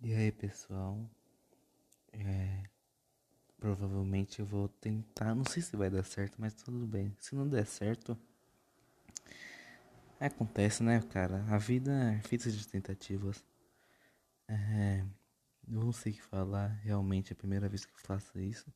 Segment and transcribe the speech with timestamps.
[0.00, 1.10] E aí pessoal,
[2.12, 2.62] é,
[3.58, 7.16] provavelmente eu vou tentar, não sei se vai dar certo, mas tudo bem.
[7.18, 8.16] Se não der certo,
[10.20, 13.44] acontece né cara, a vida é feita de tentativas.
[14.46, 15.04] É,
[15.66, 18.72] eu não sei o que falar, realmente é a primeira vez que eu faço isso.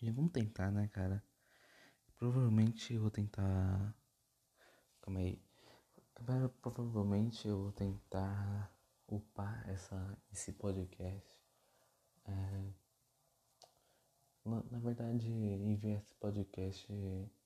[0.00, 1.22] E vamos tentar né cara.
[2.16, 3.94] Provavelmente eu vou tentar.
[5.02, 5.42] Calma aí.
[6.62, 8.72] Provavelmente eu vou tentar
[9.10, 11.38] upar essa, esse podcast.
[12.26, 12.62] É,
[14.44, 16.90] na, na, verdade, enviar esse podcast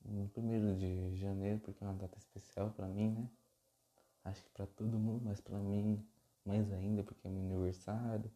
[0.05, 3.31] no primeiro de janeiro, porque é uma data especial para mim, né?
[4.25, 6.07] Acho que para todo mundo, mas para mim
[6.45, 8.31] mais ainda, porque é meu aniversário.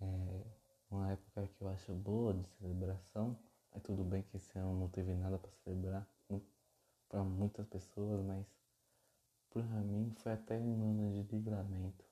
[0.00, 0.42] É
[0.90, 3.38] uma época que eu acho boa de celebração.
[3.72, 6.08] É tudo bem que esse ano não teve nada para celebrar
[7.08, 8.46] para muitas pessoas, mas
[9.50, 12.04] para mim foi até um ano de livramento.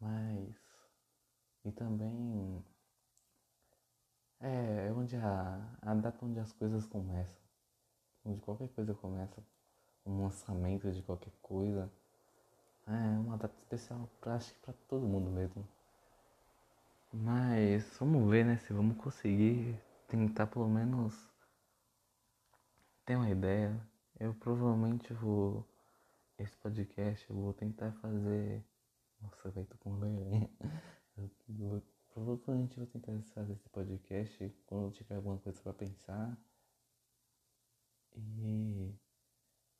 [0.00, 0.54] Mas.
[1.64, 2.64] E também.
[4.40, 7.40] É, é onde a, a data onde as coisas começam.
[8.24, 9.42] Onde qualquer coisa começa.
[10.06, 11.90] Um lançamento de qualquer coisa.
[12.86, 15.66] É uma data especial pra, acho que pra todo mundo mesmo.
[17.12, 18.58] Mas vamos ver, né?
[18.58, 21.14] Se vamos conseguir tentar pelo menos
[23.04, 23.78] ter uma ideia.
[24.18, 25.66] Eu provavelmente vou.
[26.38, 28.64] Esse podcast eu vou tentar fazer
[29.20, 30.50] nossa, velho, tô com vergonha.
[32.12, 36.36] Provavelmente vou tentar fazer esse podcast quando tiver alguma coisa pra pensar.
[38.16, 38.94] E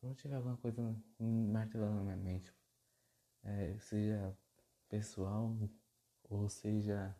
[0.00, 2.52] quando tiver alguma coisa martelando na minha mente,
[3.42, 4.36] é, seja
[4.88, 5.56] pessoal
[6.30, 7.16] ou seja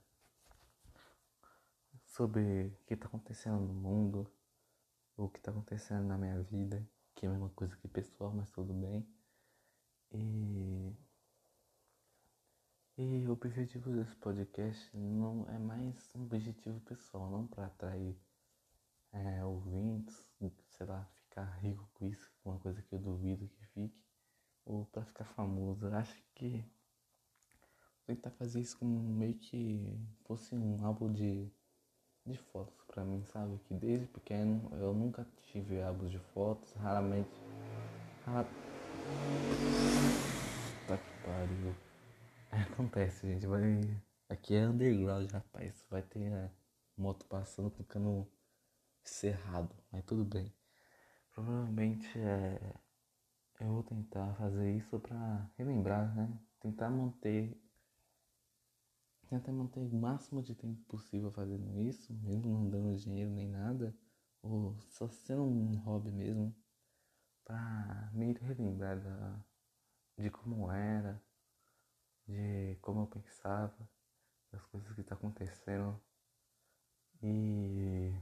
[2.05, 4.30] sobre o que está acontecendo no mundo,
[5.16, 8.33] ou o que está acontecendo na minha vida, que é a mesma coisa que pessoal,
[8.33, 9.06] mas tudo bem.
[10.12, 10.96] E
[12.99, 18.19] e o objetivo desse podcast não é mais um objetivo pessoal, não para atrair
[19.13, 20.17] é, ouvintes,
[20.67, 24.03] sei lá, ficar rico com isso, uma coisa que eu duvido que fique,
[24.67, 25.87] ou para ficar famoso.
[25.87, 26.64] Eu acho que
[28.05, 31.48] vou tentar fazer isso como meio que fosse um álbum de,
[32.27, 33.61] de fotos para mim, sabe?
[33.69, 37.31] Que desde pequeno eu nunca tive álbuns de fotos, raramente.
[38.27, 38.45] Rar...
[40.89, 41.88] Tá que pariu.
[42.73, 43.47] Acontece, gente.
[43.47, 43.81] Vai...
[44.29, 45.85] Aqui é underground, rapaz.
[45.91, 46.51] Vai ter né,
[46.97, 48.27] moto passando cano
[49.05, 49.75] cerrado.
[49.92, 50.53] Mas tudo bem.
[51.33, 52.75] Provavelmente é...
[53.61, 56.39] eu vou tentar fazer isso pra relembrar, né?
[56.61, 57.57] Tentar manter.
[59.29, 63.95] Tentar manter o máximo de tempo possível fazendo isso, mesmo não dando dinheiro nem nada.
[64.42, 66.55] Ou só sendo um hobby mesmo.
[67.45, 69.45] Pra meio relembrar da...
[70.19, 71.23] de como era
[72.28, 73.89] de como eu pensava,
[74.52, 76.00] das coisas que tá acontecendo.
[77.22, 78.12] E.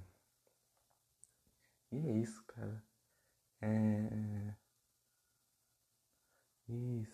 [1.92, 2.82] E é isso, cara.
[3.60, 4.54] É.
[6.68, 7.06] E,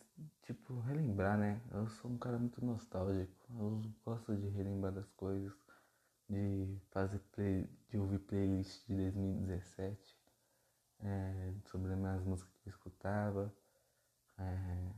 [0.43, 1.61] tipo, relembrar, né?
[1.73, 3.33] Eu sou um cara muito nostálgico.
[3.51, 5.53] Eu gosto de relembrar das coisas,
[6.29, 10.19] de fazer play, de ouvir playlist de 2017,
[11.01, 13.55] é, sobre as minhas músicas que eu escutava.
[14.39, 14.95] É,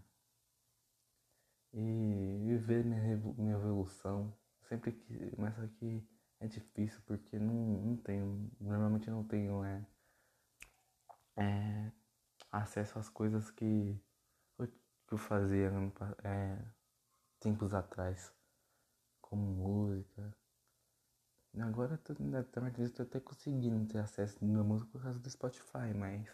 [1.74, 4.32] e viver minha, minha evolução.
[4.68, 5.34] Sempre que.
[5.36, 6.06] Mas aqui
[6.40, 8.50] é difícil porque não, não tenho.
[8.60, 9.86] Normalmente não tenho é,
[11.36, 11.92] é,
[12.50, 14.00] acesso às coisas que,
[15.06, 15.70] que eu fazia
[16.22, 16.64] é,
[17.40, 18.32] tempos atrás.
[19.20, 20.32] Como música.
[21.60, 26.28] Agora eu tô, até conseguindo ter acesso na música por causa do Spotify, mas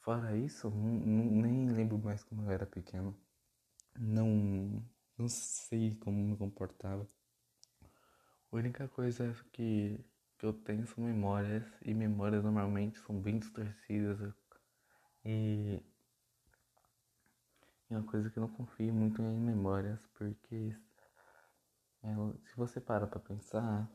[0.00, 3.18] fora isso, nem lembro mais como eu era pequeno
[3.98, 4.82] não,
[5.16, 7.08] não sei como me comportava.
[8.52, 9.98] A única coisa que,
[10.38, 14.32] que eu tenho são memórias, e memórias normalmente são bem distorcidas.
[15.24, 15.82] E
[17.90, 20.76] é uma coisa que eu não confio muito em memórias, porque
[22.02, 22.14] é,
[22.46, 23.90] se você para pra pensar,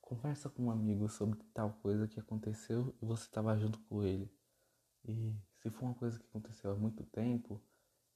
[0.00, 4.30] conversa com um amigo sobre tal coisa que aconteceu e você estava junto com ele.
[5.04, 7.62] E se for uma coisa que aconteceu há muito tempo,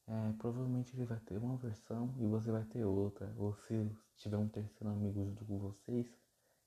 [0.08, 3.32] é, provavelmente ele vai ter uma versão e você vai ter outra.
[3.37, 6.06] Ou se tiver um terceiro amigo junto com vocês,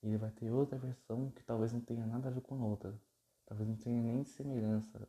[0.04, 2.94] ele vai ter outra versão que talvez não tenha nada a ver com a outra.
[3.46, 5.08] Talvez não tenha nem semelhança.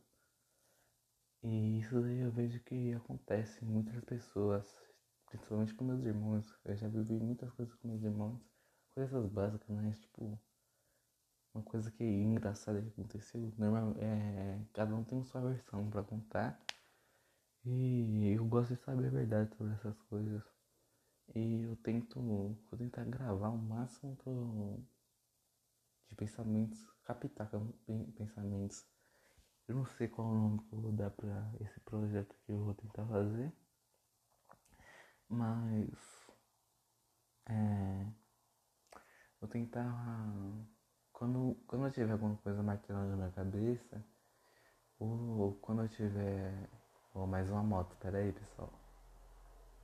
[1.43, 4.65] E isso daí eu vejo que acontece em muitas pessoas,
[5.27, 6.59] principalmente com meus irmãos.
[6.65, 8.41] Eu já vivi muitas coisas com meus irmãos,
[8.95, 9.93] coisas básicas, né?
[10.01, 10.41] Tipo,
[11.55, 13.53] uma coisa que é engraçada que aconteceu.
[13.59, 16.59] Normal, é, cada um tem sua versão para contar.
[17.65, 20.43] E eu gosto de saber a verdade sobre essas coisas.
[21.35, 24.85] E eu tento, vou tentar gravar o máximo eu,
[26.09, 27.51] de pensamentos, captar
[28.17, 28.85] pensamentos.
[29.69, 32.65] Eu não sei qual o nome que eu vou dar pra esse projeto que eu
[32.65, 33.53] vou tentar fazer.
[35.29, 35.89] Mas
[37.47, 38.07] é,
[39.41, 39.85] vou tentar
[41.13, 44.05] quando, quando eu tiver alguma coisa martelando na minha cabeça,
[44.99, 46.82] ou quando eu tiver.
[47.15, 48.73] Ou mais uma moto, pera aí pessoal.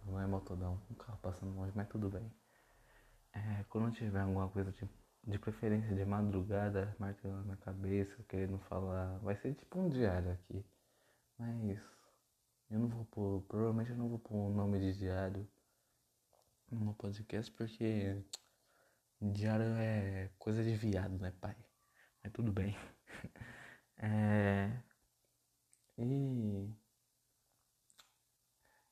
[0.07, 2.33] Não é moto não, um carro passando longe, mas tudo bem.
[3.35, 4.89] É, quando tiver alguma coisa de,
[5.25, 10.65] de preferência de madrugada martelando na cabeça, querendo falar, vai ser tipo um diário aqui.
[11.39, 11.79] Mas
[12.71, 15.47] eu não vou pôr, provavelmente eu não vou pôr o um nome de diário
[16.71, 18.23] no podcast porque
[19.21, 21.57] diário é coisa de viado, né, pai?
[22.23, 22.75] Mas tudo bem.
[23.99, 24.83] é...
[25.99, 26.88] E.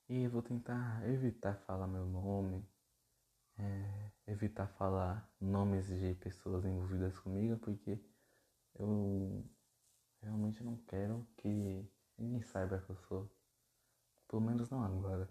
[0.09, 2.65] E vou tentar evitar falar meu nome,
[3.59, 7.99] é, evitar falar nomes de pessoas envolvidas comigo, porque
[8.75, 9.43] eu
[10.21, 11.85] realmente não quero que
[12.17, 13.29] ninguém saiba que eu sou.
[14.27, 15.29] Pelo menos não agora.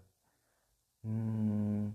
[1.03, 1.93] Hum,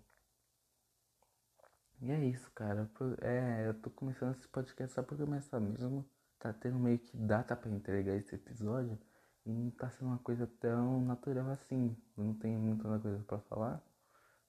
[2.03, 2.91] e é isso, cara.
[3.21, 6.05] É, eu tô começando esse podcast só porque começar mesmo.
[6.39, 8.99] Tá tendo meio que data para entregar esse episódio.
[9.45, 11.97] Não tá sendo uma coisa tão natural assim.
[12.17, 13.83] Eu não tenho muita coisa para falar.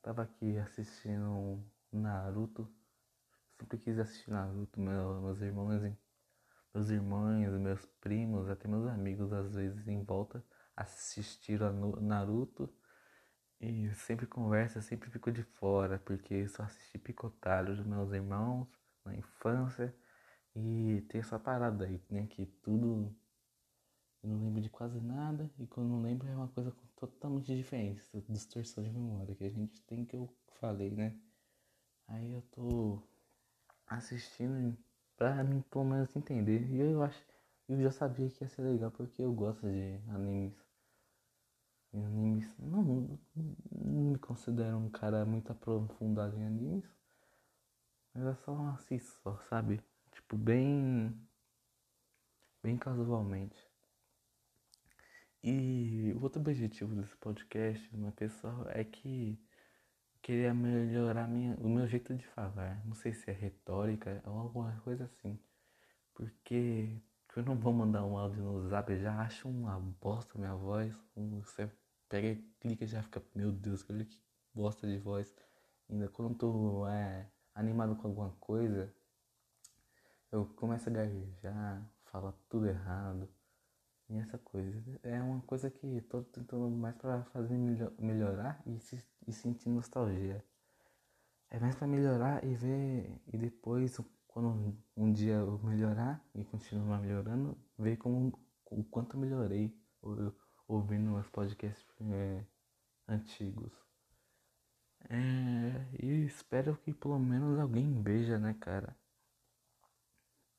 [0.02, 2.72] Tava aqui assistindo Naruto.
[3.58, 4.80] Sempre quis assistir Naruto.
[4.80, 5.82] Meu, meus irmãos,
[6.74, 10.44] meus irmãos, meus primos, até meus amigos às vezes em volta
[10.76, 12.70] assistiram a Naruto.
[13.60, 18.68] E sempre conversa, sempre fico de fora, porque só assisti picotado dos meus irmãos
[19.06, 19.96] na infância.
[20.56, 22.28] E tem essa parada aí, né?
[22.28, 23.16] Que tudo
[24.24, 25.50] eu não lembro de quase nada.
[25.60, 28.02] E quando não lembro é uma coisa totalmente diferente.
[28.30, 30.30] Distorção de memória que a gente tem que eu
[30.60, 31.16] falei, né?
[32.08, 33.02] Aí eu tô
[33.88, 34.78] assistindo
[35.18, 36.70] pra mim pelo menos entender.
[36.72, 37.22] E eu acho.
[37.68, 40.54] Eu já sabia que ia ser legal porque eu gosto de animes
[41.98, 42.56] animes.
[42.60, 43.20] Não, não,
[43.72, 46.86] me considero um cara muito aprofundado em animes.
[48.14, 49.82] Mas é só assisto sabe?
[50.12, 51.16] Tipo, bem.
[52.62, 53.73] Bem casualmente.
[55.44, 59.38] E o outro objetivo desse podcast, meu pessoal, é que
[60.16, 62.82] eu queria melhorar minha, o meu jeito de falar.
[62.86, 65.38] Não sei se é retórica ou alguma coisa assim.
[66.14, 66.98] Porque
[67.36, 70.96] eu não vou mandar um áudio no zap, eu já acho uma bosta minha voz.
[71.44, 71.70] Você
[72.08, 74.18] pega e clica já fica, meu Deus, olha que
[74.54, 75.34] bosta de voz.
[75.90, 78.94] Ainda quando tô é, animado com alguma coisa,
[80.32, 83.28] eu começo a gaguejar, falar tudo errado.
[84.14, 84.80] E essa coisa.
[85.02, 89.70] É uma coisa que tô tentando mais para fazer melhor, melhorar e, se, e sentir
[89.70, 90.46] nostalgia.
[91.50, 93.12] É mais para melhorar e ver.
[93.34, 98.32] E depois, quando um dia eu melhorar e continuar melhorando, ver como,
[98.70, 99.76] o quanto eu melhorei
[100.68, 102.46] ouvindo os podcasts é,
[103.08, 103.74] antigos.
[105.10, 108.96] É, e espero que pelo menos alguém veja, né, cara?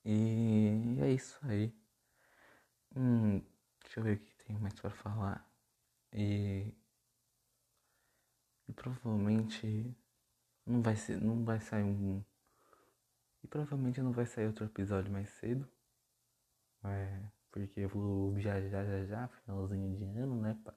[0.04, 1.72] E é isso aí.
[2.96, 3.40] Hum,
[3.82, 5.48] deixa eu ver o que tem mais para falar.
[6.12, 6.72] E,
[8.68, 9.94] e provavelmente
[10.66, 12.22] não vai ser, não vai sair um
[13.42, 15.68] e provavelmente não vai sair outro episódio mais cedo.
[16.84, 20.74] É, porque eu vou viajar já já, finalzinho de ano, né, pai?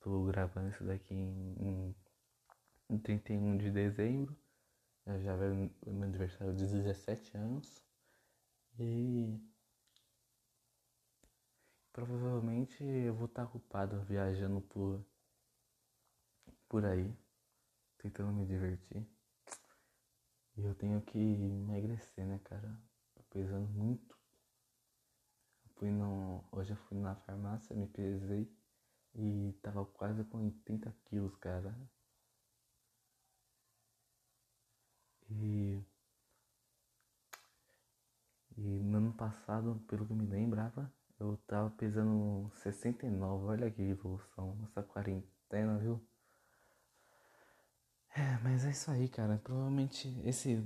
[0.00, 1.94] Tô gravando isso daqui em,
[2.88, 4.36] em 31 de dezembro.
[5.06, 7.82] Já, já o meu aniversário de 17 anos.
[8.78, 9.38] E
[12.06, 15.04] provavelmente eu vou estar ocupado viajando por,
[16.68, 17.12] por aí,
[17.98, 19.04] tentando me divertir.
[20.56, 22.80] E eu tenho que emagrecer, né, cara?
[23.16, 24.16] Tô pesando muito
[25.74, 28.48] Fui no, hoje eu fui na farmácia, me pesei
[29.14, 31.76] e tava quase com 80 quilos, cara.
[35.30, 35.82] E,
[38.56, 43.46] e no ano passado, pelo que me lembrava, eu tava pesando 69.
[43.46, 46.00] Olha que evolução, essa quarentena, viu?
[48.14, 49.38] É, mas é isso aí, cara.
[49.38, 50.56] Provavelmente esse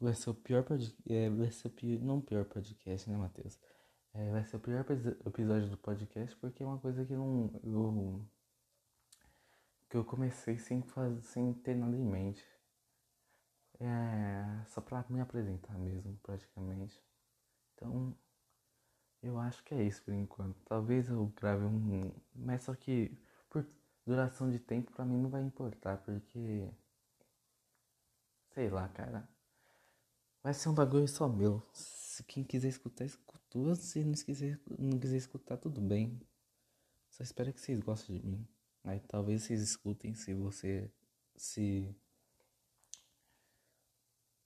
[0.00, 0.96] vai ser o pior podcast.
[1.08, 3.58] É, vai ser o pior, não pior podcast, né, Matheus?
[4.14, 4.84] É, vai ser o pior
[5.26, 7.50] episódio do podcast porque é uma coisa que não.
[7.62, 8.26] Eu,
[9.90, 12.44] que eu comecei sem, fazer, sem ter nada em mente.
[13.78, 17.00] É, só pra me apresentar mesmo, praticamente.
[17.74, 18.16] Então,
[19.26, 20.56] eu acho que é isso por enquanto.
[20.64, 22.12] Talvez eu grave um.
[22.34, 23.16] Mas só que
[23.50, 23.66] por
[24.06, 26.68] duração de tempo pra mim não vai importar, porque.
[28.54, 29.28] Sei lá, cara.
[30.42, 31.62] Vai ser um bagulho só meu.
[31.72, 33.74] Se quem quiser escutar, escutou.
[33.74, 36.20] Se não quiser, não quiser escutar, tudo bem.
[37.10, 38.48] Só espero que vocês gostem de mim.
[38.84, 40.90] Aí talvez vocês escutem se você
[41.36, 41.94] se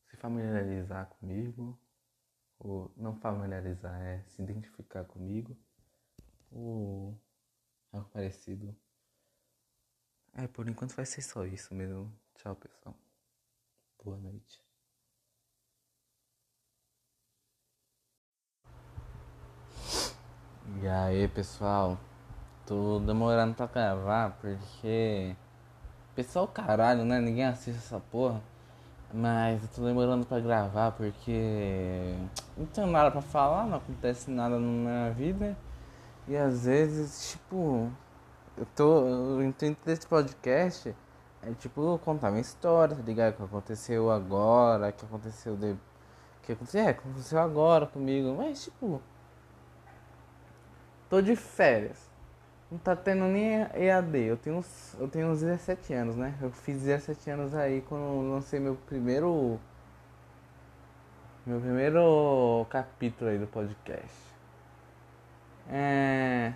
[0.08, 1.78] se familiarizar comigo
[2.60, 5.56] ou não familiarizar é se identificar comigo
[6.52, 7.18] ou
[7.92, 8.76] algo parecido.
[10.34, 12.12] É, por enquanto vai ser só isso mesmo.
[12.34, 12.94] Tchau, pessoal.
[14.04, 14.62] Boa noite.
[20.82, 21.98] E aí, pessoal?
[22.66, 25.34] Tô demorando pra gravar porque.
[26.14, 27.20] Pessoal, caralho, né?
[27.20, 28.42] Ninguém assiste essa porra.
[29.12, 32.14] Mas eu tô demorando pra gravar porque.
[32.56, 35.56] Não tenho nada pra falar, não acontece nada na minha vida.
[36.28, 37.90] E às vezes, tipo.
[38.56, 39.02] Eu tô.
[39.02, 40.94] O intuito desse podcast
[41.42, 43.34] é tipo contar minha história, tá ligado?
[43.34, 45.76] O que aconteceu agora, o que aconteceu de.
[46.42, 48.34] que aconteceu, é, aconteceu agora comigo.
[48.36, 49.02] Mas tipo.
[51.08, 52.09] Tô de férias.
[52.70, 54.18] Não tá tendo nem EAD.
[54.18, 54.64] Eu tenho,
[54.98, 56.38] eu tenho uns 17 anos, né?
[56.40, 59.58] Eu fiz 17 anos aí quando lancei meu primeiro.
[61.44, 64.30] Meu primeiro capítulo aí do podcast.
[65.68, 66.52] É.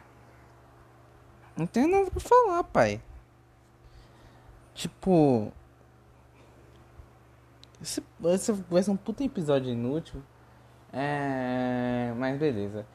[1.56, 3.00] Não tenho nada pra falar, pai.
[4.72, 5.52] Tipo.
[7.82, 10.22] Esse, esse vai ser um puta episódio inútil.
[10.92, 12.12] É.
[12.16, 12.86] Mas beleza.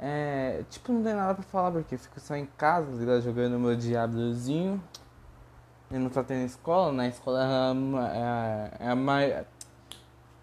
[0.00, 3.58] É, tipo, não tem nada pra falar porque eu fico só em casa, tá jogando
[3.58, 4.82] meu Diablozinho.
[5.90, 7.08] E não tá tendo escola, na né?
[7.08, 9.46] escola é, é, é, mais, é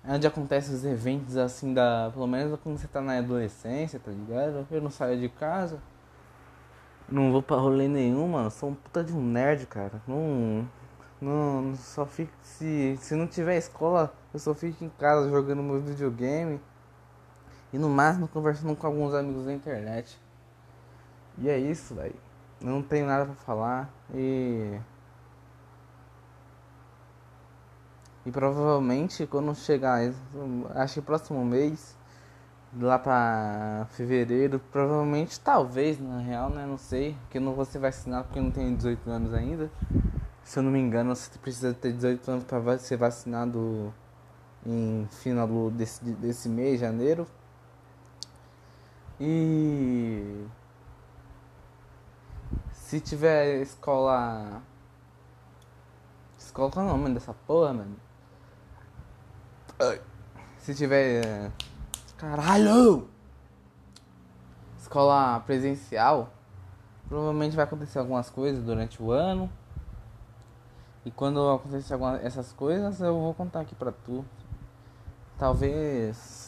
[0.07, 2.09] onde acontecem os eventos assim da.
[2.13, 4.67] Pelo menos quando você tá na adolescência, tá ligado?
[4.71, 5.79] Eu não saio de casa.
[7.07, 8.49] Não vou pra rolê nenhum, mano.
[8.49, 10.01] Sou um puta de um nerd, cara.
[10.07, 10.67] Não.
[11.21, 11.75] Não.
[11.75, 12.31] Só fico.
[12.41, 16.59] Se, se não tiver escola, eu só fico em casa jogando meu videogame.
[17.75, 20.17] E no máximo conversando com alguns amigos da internet.
[21.37, 22.15] E é isso, velho.
[22.61, 24.79] Não tenho nada pra falar e.
[28.25, 29.99] E provavelmente quando chegar,
[30.73, 31.97] acho que próximo mês,
[32.79, 36.65] lá pra fevereiro, provavelmente, talvez, na real, né?
[36.65, 39.69] Não sei, porque eu não vou ser vacinado porque eu não tenho 18 anos ainda.
[40.45, 43.93] Se eu não me engano, você precisa ter 18 anos para ser vacinado
[44.65, 47.27] em final desse, desse mês, janeiro.
[49.19, 50.47] E
[52.71, 54.61] se tiver escola.
[56.37, 57.95] Escola qual é o nome dessa porra, mano?
[60.57, 61.51] Se tiver.
[62.17, 63.09] Caralho!
[64.77, 66.29] Escola presencial,
[67.09, 69.49] provavelmente vai acontecer algumas coisas durante o ano.
[71.03, 74.23] E quando acontecer algumas essas coisas, eu vou contar aqui pra tu.
[75.37, 76.44] Talvez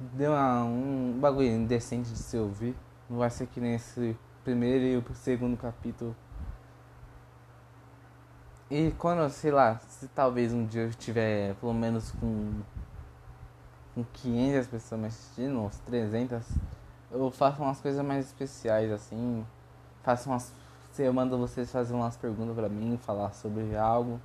[0.00, 2.74] deu uma, um bagulho indecente de se ouvir.
[3.08, 6.16] Não vai ser que nem esse primeiro e o segundo capítulo.
[8.70, 12.60] E quando, sei lá, se talvez um dia eu estiver pelo menos com,
[13.94, 16.46] com 500 pessoas me assistindo, uns 300,
[17.10, 19.44] eu faço umas coisas mais especiais assim.
[20.02, 20.52] Faço umas.
[20.98, 24.20] Eu mando vocês fazer umas perguntas pra mim, falar sobre algo.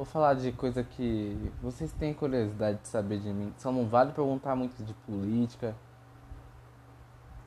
[0.00, 3.52] Vou falar de coisa que vocês têm curiosidade de saber de mim.
[3.58, 5.76] Só não vale perguntar muito de política.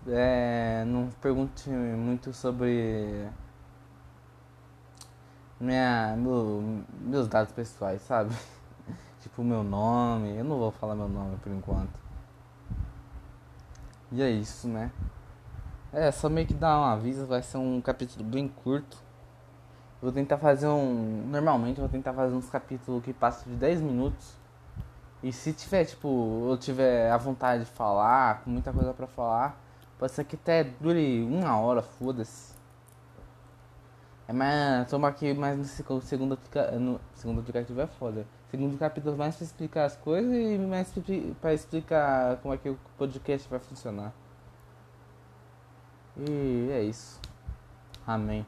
[0.07, 3.27] É, não pergunte muito sobre
[5.59, 8.35] minha, meu, meus dados pessoais, sabe?
[9.19, 10.37] tipo meu nome.
[10.37, 11.99] Eu não vou falar meu nome por enquanto.
[14.11, 14.91] E é isso, né?
[15.91, 19.02] É, só meio que dar um aviso, vai ser um capítulo bem curto.
[20.03, 21.23] Vou tentar fazer um.
[21.27, 24.35] Normalmente vou tentar fazer uns capítulos que passam de 10 minutos.
[25.23, 29.57] E se tiver, tipo, eu tiver a vontade de falar, com muita coisa pra falar,
[29.97, 32.53] pode ser que até dure uma hora, foda-se.
[34.27, 34.89] É mais.
[34.89, 36.37] Toma aqui mais no segundo,
[36.81, 38.27] no segundo aplicativo é foda.
[38.51, 40.93] Segundo capítulo mais pra explicar as coisas e mais
[41.39, 44.11] pra explicar como é que o podcast vai funcionar.
[46.17, 47.21] E é isso.
[48.05, 48.45] Amém.